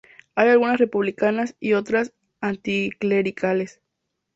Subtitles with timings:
[0.33, 3.83] Hay algunas republicanas, y otras anticlericales.